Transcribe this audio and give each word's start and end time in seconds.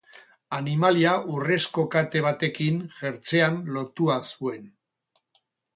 Animalia 0.59 1.11
urrezko 1.33 1.85
kate 1.97 2.23
batekin 2.29 2.81
jertsean 2.97 3.63
lotua 3.79 4.19
zuen. 4.35 4.71